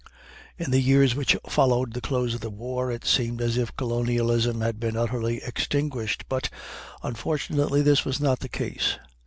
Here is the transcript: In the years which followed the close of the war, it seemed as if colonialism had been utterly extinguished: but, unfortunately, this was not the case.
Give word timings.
In 0.57 0.71
the 0.71 0.81
years 0.81 1.13
which 1.13 1.37
followed 1.47 1.93
the 1.93 2.01
close 2.01 2.33
of 2.33 2.41
the 2.41 2.49
war, 2.49 2.91
it 2.91 3.05
seemed 3.05 3.39
as 3.39 3.55
if 3.55 3.75
colonialism 3.77 4.61
had 4.61 4.79
been 4.79 4.97
utterly 4.97 5.43
extinguished: 5.43 6.25
but, 6.27 6.49
unfortunately, 7.03 7.83
this 7.83 8.03
was 8.03 8.19
not 8.19 8.39
the 8.39 8.49
case. 8.49 8.97